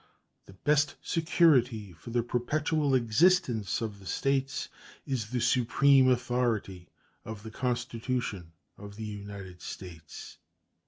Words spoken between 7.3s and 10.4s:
the Constitution of the United States.